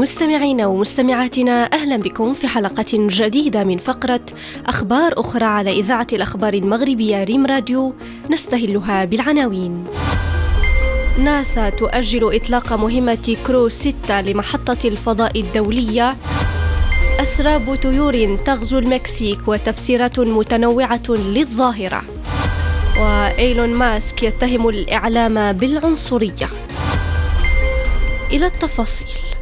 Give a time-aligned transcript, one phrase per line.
[0.00, 4.20] مستمعينا ومستمعاتنا أهلا بكم في حلقة جديدة من فقرة
[4.66, 7.94] أخبار أخرى على إذاعة الأخبار المغربية ريم راديو
[8.30, 9.84] نستهلها بالعناوين.
[11.18, 16.14] ناسا تؤجل إطلاق مهمة كرو 6 لمحطة الفضاء الدولية.
[17.20, 22.02] أسراب طيور تغزو المكسيك وتفسيرات متنوعة للظاهرة.
[23.00, 26.48] وإيلون ماسك يتهم الإعلام بالعنصرية.
[28.32, 29.39] إلى التفاصيل.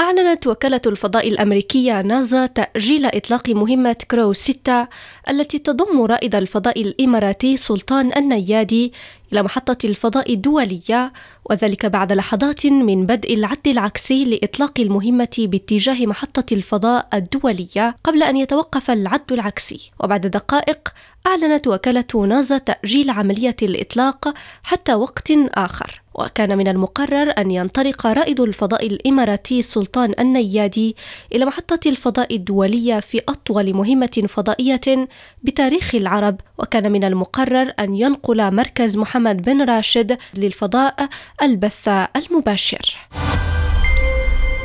[0.00, 4.88] أعلنت وكالة الفضاء الأمريكية نازا تأجيل إطلاق مهمة كرو 6
[5.30, 8.92] التي تضم رائد الفضاء الإماراتي سلطان النيادي
[9.32, 11.12] إلى محطة الفضاء الدولية
[11.50, 18.36] وذلك بعد لحظات من بدء العد العكسي لإطلاق المهمة باتجاه محطة الفضاء الدولية قبل أن
[18.36, 19.90] يتوقف العد العكسي.
[20.00, 20.88] وبعد دقائق
[21.26, 26.02] أعلنت وكالة نازا تأجيل عملية الإطلاق حتى وقت آخر.
[26.18, 30.96] وكان من المقرر أن ينطلق رائد الفضاء الإماراتي سلطان النيادي
[31.34, 35.08] إلى محطة الفضاء الدولية في أطول مهمة فضائية
[35.42, 41.08] بتاريخ العرب وكان من المقرر أن ينقل مركز محمد بن راشد للفضاء
[41.42, 42.96] البث المباشر.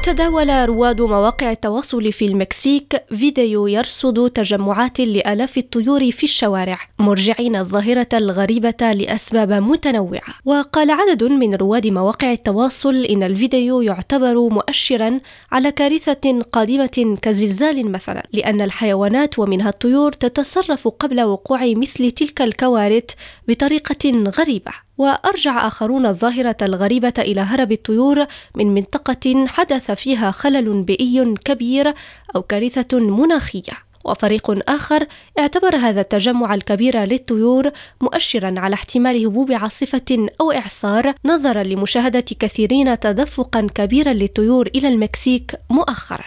[0.03, 8.07] تداول رواد مواقع التواصل في المكسيك فيديو يرصد تجمعات لآلاف الطيور في الشوارع مرجعين الظاهرة
[8.13, 10.33] الغريبة لأسباب متنوعة.
[10.45, 15.19] وقال عدد من رواد مواقع التواصل إن الفيديو يعتبر مؤشرا
[15.51, 23.05] على كارثة قادمة كزلزال مثلا لأن الحيوانات ومنها الطيور تتصرف قبل وقوع مثل تلك الكوارث
[23.47, 24.71] بطريقة غريبة.
[24.97, 31.93] وأرجع آخرون الظاهرة الغريبة إلى هرب الطيور من منطقة حدث فيها خلل بيئي كبير
[32.35, 33.93] أو كارثة مناخية.
[34.05, 35.05] وفريق آخر
[35.39, 42.99] اعتبر هذا التجمع الكبير للطيور مؤشرا على احتمال هبوب عاصفة أو إعصار نظرا لمشاهدة كثيرين
[42.99, 46.25] تدفقا كبيرا للطيور إلى المكسيك مؤخرا.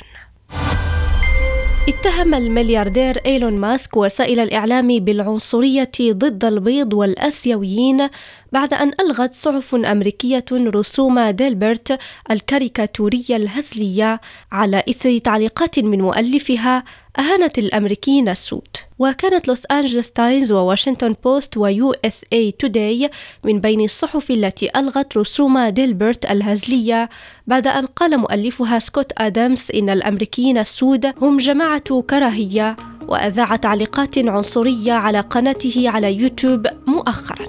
[1.89, 8.09] اتهم الملياردير إيلون ماسك وسائل الإعلام بالعنصرية ضد البيض والأسيويين
[8.53, 11.99] بعد أن ألغت صحف أمريكية رسوم ديلبرت
[12.31, 14.21] الكاريكاتورية الهزلية
[14.53, 16.85] على إثر تعليقات من مؤلفها
[17.19, 23.11] أهانت الأمريكيين السود وكانت لوس أنجلوس تايمز وواشنطن بوست و USA Today
[23.45, 27.09] من بين الصحف التي ألغت رسوم ديلبرت الهزلية
[27.47, 32.77] بعد أن قال مؤلفها سكوت آدامز إن الأمريكيين السود هم جماعة كراهية
[33.09, 37.47] وأذاع تعليقات عنصرية على قناته على يوتيوب مؤخرا.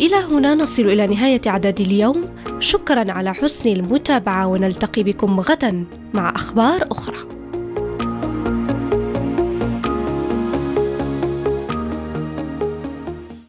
[0.00, 2.35] إلى هنا نصل إلى نهاية عدد اليوم.
[2.60, 5.84] شكرا على حسن المتابعة ونلتقي بكم غدا
[6.14, 7.35] مع أخبار أخرى.